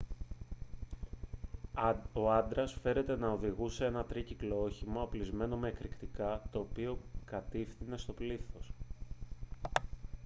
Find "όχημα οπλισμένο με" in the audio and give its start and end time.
4.63-5.67